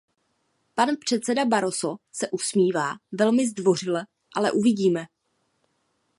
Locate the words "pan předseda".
0.75-1.45